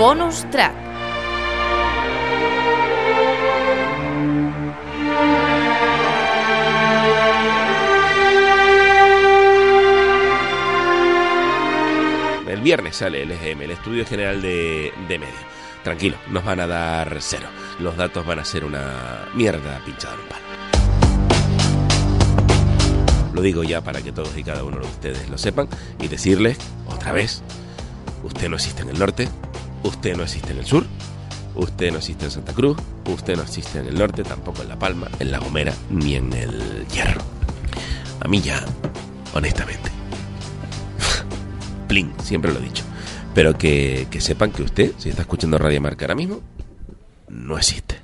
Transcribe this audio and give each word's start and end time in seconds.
Bonus 0.00 0.48
track. 0.50 0.74
El 12.48 12.62
viernes 12.62 12.96
sale 12.96 13.24
el 13.24 13.32
EGM, 13.32 13.60
el 13.60 13.72
Estudio 13.72 14.06
General 14.06 14.40
de, 14.40 14.90
de 15.06 15.18
Medio. 15.18 15.34
Tranquilo, 15.84 16.16
nos 16.30 16.46
van 16.46 16.60
a 16.60 16.66
dar 16.66 17.18
cero. 17.20 17.48
Los 17.78 17.98
datos 17.98 18.24
van 18.24 18.38
a 18.38 18.44
ser 18.46 18.64
una 18.64 19.28
mierda 19.34 19.82
pinchada 19.84 20.14
en 20.14 20.20
un 20.20 20.28
palo. 20.28 20.40
Lo 23.34 23.42
digo 23.42 23.64
ya 23.64 23.82
para 23.82 24.00
que 24.00 24.12
todos 24.12 24.34
y 24.38 24.44
cada 24.44 24.64
uno 24.64 24.78
de 24.78 24.86
ustedes 24.86 25.28
lo 25.28 25.36
sepan 25.36 25.68
y 26.00 26.08
decirles 26.08 26.56
otra 26.86 27.12
vez, 27.12 27.42
usted 28.22 28.48
no 28.48 28.56
existe 28.56 28.80
en 28.80 28.88
el 28.88 28.98
norte, 28.98 29.28
usted 29.82 30.16
no 30.16 30.22
existe 30.22 30.52
en 30.52 30.58
el 30.58 30.66
sur, 30.66 30.86
usted 31.54 31.90
no 31.90 31.98
existe 31.98 32.24
en 32.24 32.30
Santa 32.30 32.52
Cruz, 32.52 32.76
usted 33.06 33.36
no 33.36 33.42
existe 33.42 33.78
en 33.78 33.86
el 33.86 33.98
norte, 33.98 34.22
tampoco 34.22 34.62
en 34.62 34.68
La 34.68 34.78
Palma, 34.78 35.08
en 35.18 35.30
La 35.30 35.38
Gomera, 35.38 35.74
ni 35.90 36.14
en 36.14 36.32
el 36.32 36.86
Hierro. 36.88 37.22
A 38.20 38.28
mí 38.28 38.40
ya, 38.40 38.64
honestamente. 39.34 39.90
Plin, 41.88 42.12
siempre 42.22 42.52
lo 42.52 42.58
he 42.58 42.62
dicho. 42.62 42.84
Pero 43.34 43.56
que, 43.56 44.08
que 44.10 44.20
sepan 44.20 44.50
que 44.50 44.62
usted, 44.62 44.92
si 44.98 45.08
está 45.08 45.22
escuchando 45.22 45.56
Radio 45.56 45.80
Marca 45.80 46.04
ahora 46.04 46.14
mismo, 46.16 46.40
no 47.28 47.56
existe. 47.56 48.00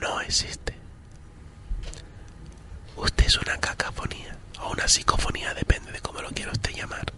No 0.00 0.20
existe. 0.20 0.74
Usted 2.96 3.26
es 3.26 3.38
una 3.38 3.58
cacafonía 3.58 4.36
o 4.60 4.70
una 4.72 4.88
psicofonía, 4.88 5.54
depende 5.54 5.92
de 5.92 6.00
cómo 6.00 6.20
lo 6.22 6.30
quiera 6.30 6.52
usted 6.52 6.72
llamar. 6.72 7.12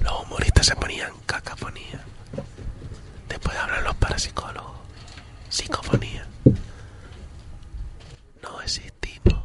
Los 0.00 0.22
humoristas 0.24 0.66
se 0.66 0.76
ponían 0.76 1.12
cacafonía. 1.26 2.00
Después 3.28 3.56
hablan 3.56 3.84
los 3.84 3.94
parapsicólogos. 3.96 4.76
Psicofonía. 5.48 6.26
No 8.42 8.60
existimos. 8.60 9.44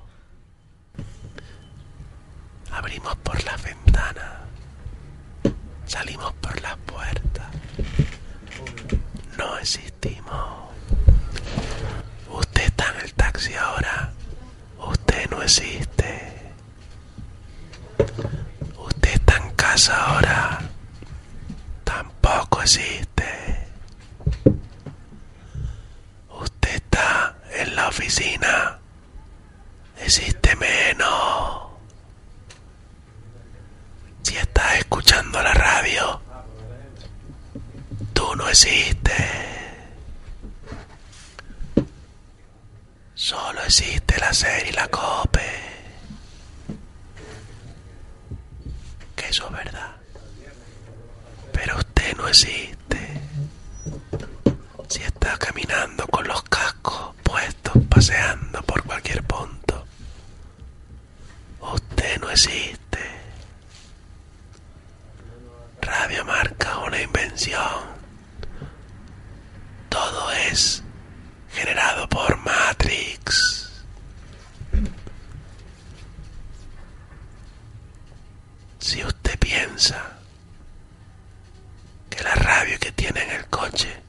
Abrimos 2.72 3.16
por 3.18 3.44
las 3.44 3.64
ventanas. 3.64 4.34
Salimos 5.86 6.34
por 6.36 6.62
las 6.62 6.78
puertas. 6.78 7.48
No 9.38 9.58
existimos. 9.58 10.70
Usted 12.30 12.64
está 12.64 12.92
en 12.94 13.02
el 13.02 13.14
taxi 13.14 13.54
ahora. 13.56 14.14
Usted 14.78 15.30
no 15.30 15.42
existe. 15.42 16.54
Usted 18.78 19.12
ahora. 19.88 20.60
Tampoco 21.86 22.62
existe. 22.62 23.68
Usted 26.30 26.76
está 26.76 27.38
en 27.54 27.76
la 27.76 27.88
oficina. 27.88 28.80
Existe 30.02 30.56
menos. 30.58 31.70
Si 34.24 34.36
estás 34.36 34.76
escuchando 34.80 35.42
la 35.42 35.54
radio, 35.54 36.22
tú 38.14 38.36
no 38.36 38.50
existes. 38.50 39.16
Solo 43.16 43.62
existe 43.64 44.18
la 44.20 44.34
serie 44.34 44.70
y 44.70 44.74
la 44.74 44.88
cope. 44.88 45.40
Que 49.16 49.19
eso 49.30 49.46
es 49.46 49.52
verdad. 49.52 49.96
Pero 51.54 51.78
usted 51.78 52.18
no 52.18 52.28
existe. 52.28 53.22
Si 54.88 55.04
está 55.04 55.38
caminando 55.38 56.08
con 56.08 56.28
los 56.28 56.42
cascos 56.44 57.16
puestos, 57.24 57.74
paseando 57.90 58.62
por 58.64 58.84
cualquier 58.84 59.24
punto, 59.24 59.86
usted 61.62 62.20
no 62.20 62.30
existe. 62.32 63.00
Radio 65.82 66.26
marca 66.26 66.78
una 66.80 67.02
invención. 67.02 68.00
Todo 69.90 70.32
es 70.32 70.84
generado 71.52 72.08
por 72.10 72.38
Matrix. 72.38 73.70
Si 78.80 79.04
usted 79.04 79.38
piensa 79.40 80.18
que 82.10 82.24
la 82.24 82.34
radio 82.36 82.80
que 82.80 82.92
tiene 82.92 83.22
en 83.24 83.32
el 83.32 83.46
coche 83.48 84.02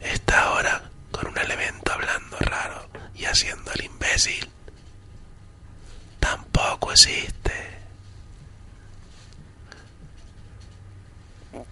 está 0.00 0.44
ahora 0.44 0.82
con 1.10 1.26
un 1.26 1.38
elemento 1.38 1.92
hablando 1.92 2.36
raro 2.38 2.88
y 3.14 3.24
haciendo 3.24 3.72
el 3.72 3.84
imbécil, 3.84 4.48
tampoco 6.20 6.92
existe. 6.92 7.52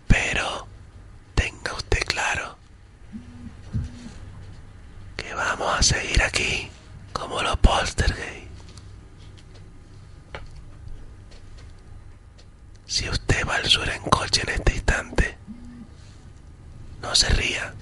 Pero 0.06 0.66
tenga 1.34 1.72
usted 1.74 2.02
claro 2.06 2.56
que 5.16 5.34
vamos 5.34 5.78
a 5.78 5.82
seguir 5.82 6.22
aquí 6.22 6.70
como 7.12 7.42
los 7.42 7.56
poltergeist. 7.58 8.48
Si 12.86 13.08
usted 13.08 13.46
va 13.46 13.54
al 13.56 13.66
sur 13.66 13.88
en 13.88 14.02
coche 14.02 14.42
en 14.42 14.48
este 14.50 14.74
instante, 14.74 15.38
no 17.02 17.14
se 17.14 17.28
ría. 17.30 17.72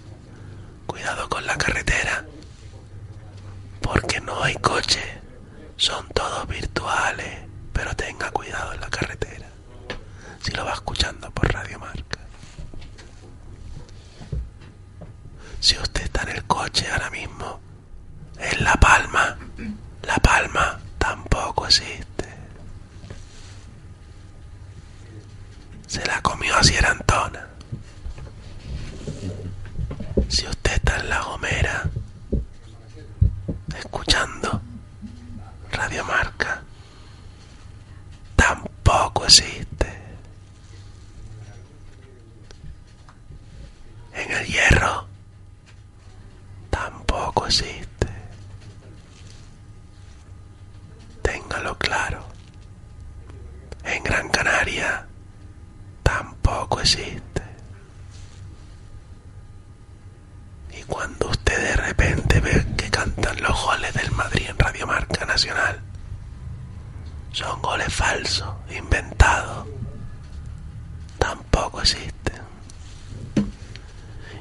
Cuidado 0.86 1.28
con 1.28 1.46
la 1.46 1.56
carretera. 1.56 2.24
Porque 3.80 4.20
no 4.20 4.42
hay 4.42 4.54
coche. 4.56 5.02
Son 5.76 6.06
todos 6.08 6.46
virtuales. 6.48 7.40
Pero 7.72 7.94
tenga 7.96 8.30
cuidado 8.30 8.72
en 8.74 8.80
la 8.80 8.90
carretera. 8.90 9.46
Si 10.42 10.50
lo 10.52 10.64
va 10.64 10.74
escuchando 10.74 11.30
por 11.30 11.52
Radio 11.52 11.78
Marca. 11.78 12.20
Si 15.60 15.76
usted 15.78 16.02
está 16.04 16.22
en 16.22 16.28
el 16.30 16.44
coche 16.44 16.86
ahora 16.90 17.10
mismo, 17.10 17.60
en 18.38 18.64
La 18.64 18.74
Palma, 18.74 19.36
La 20.38 20.44
Palma 20.44 20.78
tampoco 20.98 21.66
existe. 21.66 22.28
se 25.86 26.04
la 26.06 26.20
comió 26.22 26.54
a 26.54 26.62
Sierantona. 26.62 27.48
Si 30.28 30.46
usted 30.46 30.72
está 30.74 30.98
en 31.00 31.08
La 31.08 31.22
Gomera, 31.22 31.90
escuchando 33.76 34.60
Radio 35.72 36.04
Marca, 36.04 36.62
tampoco 38.36 39.24
existe. 39.24 39.88
En 44.12 44.30
el 44.30 44.46
hierro, 44.46 45.06
tampoco 46.70 47.46
existe. 47.46 47.86
Téngalo 51.22 51.76
claro. 51.78 52.24
En 53.84 54.02
Gran 54.02 54.28
Canaria, 54.28 55.06
tampoco 56.02 56.80
existe. 56.80 57.42
Y 60.72 60.77
cuando 60.88 61.28
usted 61.28 61.56
de 61.56 61.76
repente 61.76 62.40
ve 62.40 62.66
que 62.76 62.90
cantan 62.90 63.40
los 63.42 63.62
goles 63.62 63.92
del 63.94 64.10
Madrid 64.12 64.46
en 64.48 64.58
Radio 64.58 64.86
Marca 64.86 65.24
Nacional, 65.26 65.80
son 67.32 67.60
goles 67.62 67.92
falsos, 67.92 68.48
inventados, 68.70 69.66
tampoco 71.18 71.80
existen. 71.82 72.42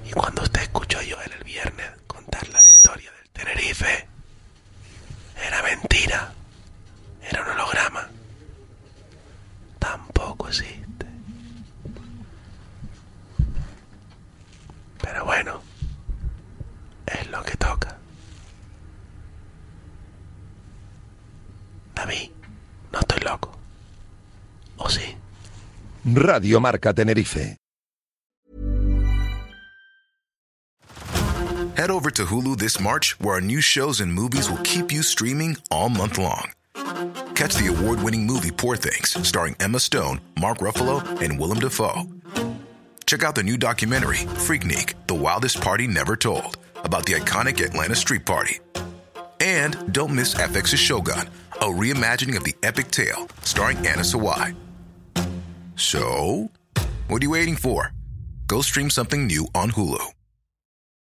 Y 0.05 0.11
cuando 0.11 0.41
usted 0.43 0.61
escuchó 0.61 1.01
yo 1.01 1.17
el 1.21 1.43
viernes 1.43 1.87
contar 2.07 2.47
la 2.49 2.59
victoria 2.61 3.11
del 3.11 3.29
Tenerife, 3.31 4.07
era 5.45 5.61
mentira, 5.63 6.31
era 7.29 7.41
un 7.43 7.49
holograma, 7.49 8.07
tampoco 9.79 10.47
existe. 10.47 10.86
No 22.97 23.01
estoy 23.01 23.19
loco. 23.23 23.51
¿O 24.77 24.89
sí? 24.89 25.15
Radio 26.05 26.59
Marca 26.59 26.93
Tenerife. 26.93 27.55
Head 31.75 31.91
over 31.91 32.09
to 32.09 32.25
Hulu 32.25 32.57
this 32.57 32.79
March, 32.79 33.15
where 33.19 33.35
our 33.35 33.41
new 33.41 33.61
shows 33.61 34.01
and 34.01 34.11
movies 34.11 34.49
will 34.49 34.61
keep 34.63 34.91
you 34.91 35.03
streaming 35.03 35.57
all 35.69 35.89
month 35.89 36.17
long. 36.17 36.51
Catch 37.35 37.55
the 37.55 37.67
award 37.67 38.01
winning 38.01 38.25
movie 38.25 38.49
Poor 38.51 38.75
Things, 38.75 39.15
starring 39.27 39.55
Emma 39.59 39.79
Stone, 39.79 40.19
Mark 40.39 40.57
Ruffalo, 40.57 41.03
and 41.21 41.39
Willem 41.39 41.59
Dafoe. 41.59 42.07
Check 43.05 43.23
out 43.23 43.35
the 43.35 43.43
new 43.43 43.57
documentary, 43.57 44.25
Freaknik 44.47 44.95
The 45.05 45.13
Wildest 45.13 45.61
Party 45.61 45.85
Never 45.85 46.15
Told, 46.15 46.57
about 46.83 47.05
the 47.05 47.13
iconic 47.13 47.63
Atlanta 47.63 47.95
Street 47.95 48.25
Party. 48.25 48.59
And 49.39 49.93
don't 49.93 50.15
miss 50.15 50.33
FX's 50.33 50.79
Shogun, 50.79 51.29
a 51.61 51.65
reimagining 51.65 52.37
of 52.37 52.43
the 52.43 52.55
epic 52.63 52.91
tale, 52.91 53.27
starring 53.41 53.77
Anna 53.77 54.03
Sawai. 54.03 54.55
So, 55.75 56.49
what 57.07 57.21
are 57.21 57.25
you 57.25 57.31
waiting 57.31 57.55
for? 57.55 57.91
Go 58.47 58.61
stream 58.61 58.89
something 58.89 59.27
new 59.27 59.47
on 59.53 59.71
Hulu. 59.71 60.16